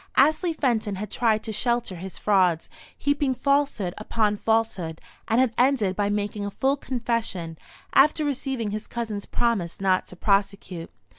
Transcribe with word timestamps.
Astley 0.15 0.51
Fenton 0.51 0.95
had 0.95 1.11
tried 1.11 1.43
to 1.43 1.51
shelter 1.51 1.95
his 1.97 2.17
frauds, 2.17 2.69
heaping 2.97 3.35
falsehood 3.35 3.93
upon 3.99 4.35
falsehood; 4.35 4.99
and 5.27 5.39
had 5.39 5.53
ended 5.59 5.95
by 5.95 6.09
making 6.09 6.43
a 6.43 6.49
full 6.49 6.75
confession, 6.75 7.55
after 7.93 8.25
receiving 8.25 8.71
his 8.71 8.87
cousin's 8.87 9.27
promise 9.27 9.79
not 9.79 10.07
to 10.07 10.15
prosecute. 10.15 10.89